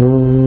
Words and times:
Mm-hmm. 0.00 0.40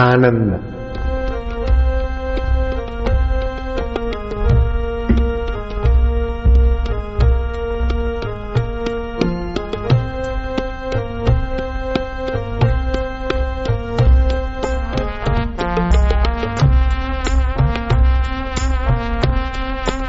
आनंद। 0.00 0.52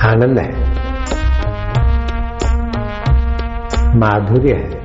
आनंद 0.03 0.39
है। 0.39 0.51
माधुर्य 3.95 4.53
है। 4.53 4.80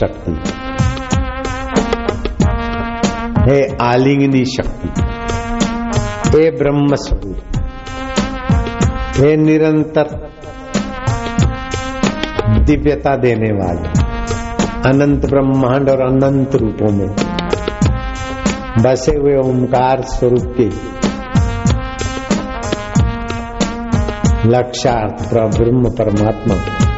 शक्ति। 0.00 0.32
हे 3.40 3.76
आलिंगनी 3.82 4.44
शक्ति। 4.44 4.88
हे 6.28 6.50
ब्रह्म 6.50 6.86
स्वरूप। 6.94 7.36
हे 9.16 9.36
निरंतर 9.36 10.30
दिव्यता 12.64 13.16
देने 13.16 13.52
वाले। 13.52 13.88
अनंत 14.88 15.26
ब्रह्मांड 15.26 15.90
और 15.90 16.00
अनंत 16.00 16.54
रूपों 16.54 16.92
में 16.92 17.08
बसे 18.82 19.12
हुए 19.16 19.36
ओंकार 19.36 20.02
स्वरूप 20.02 20.54
के 20.60 21.00
लक्षार्थ 24.48 25.34
ब्रह्म 25.34 25.82
परमात्मा। 25.82 26.89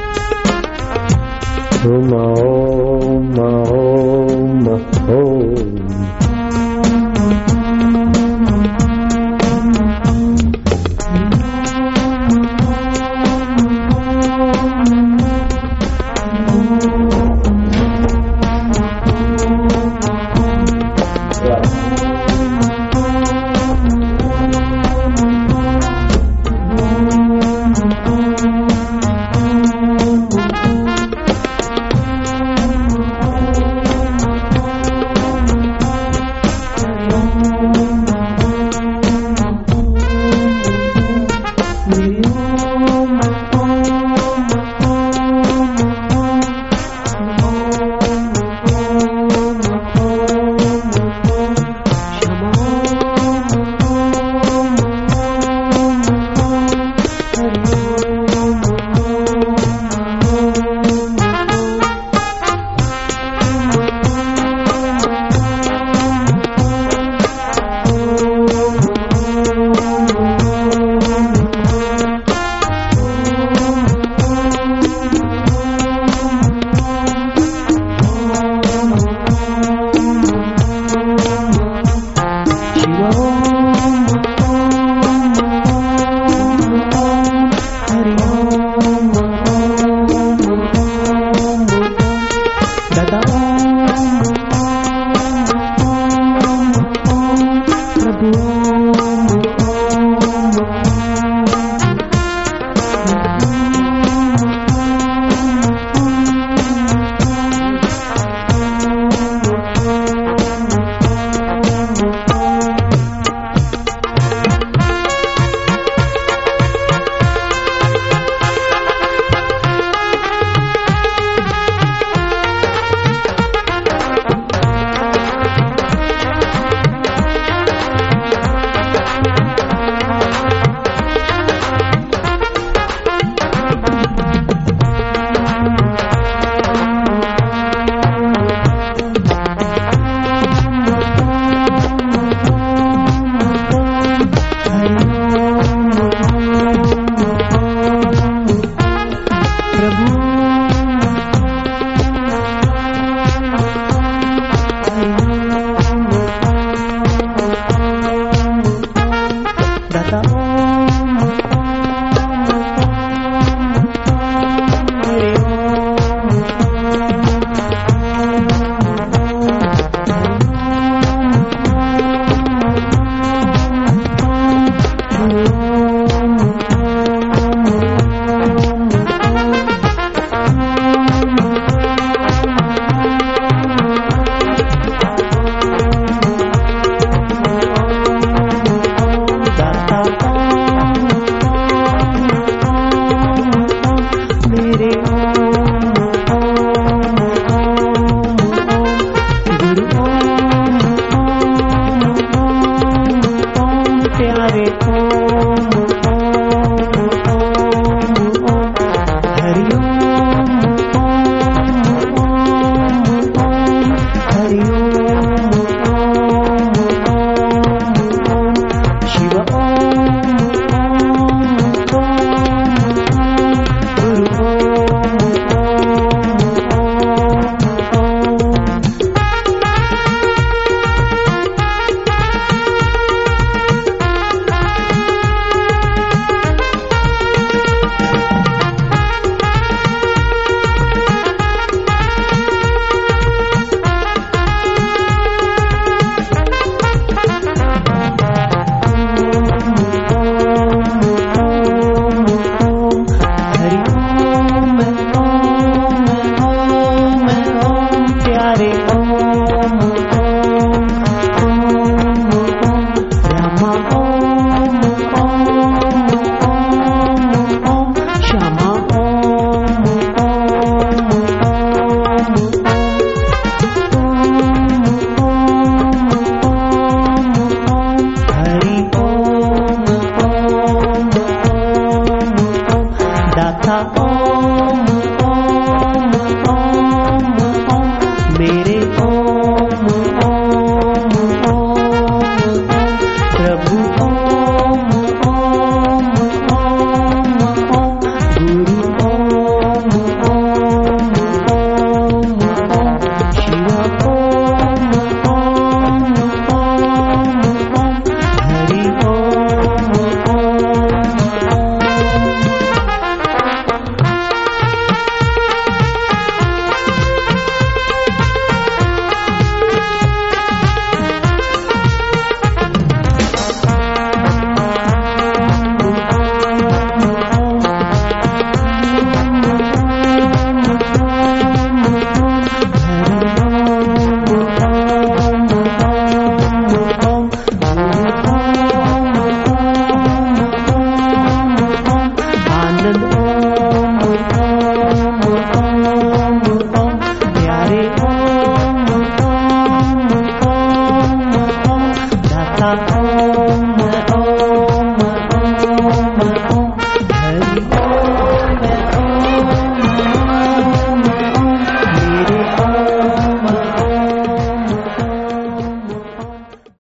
Om 1.85 2.13
Om 2.13 3.39
Om 3.39 4.69
Om 5.09 6.02